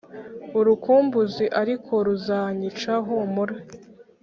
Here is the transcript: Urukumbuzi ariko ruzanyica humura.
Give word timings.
Urukumbuzi 0.59 1.45
ariko 1.61 1.91
ruzanyica 2.05 2.93
humura. 3.05 3.55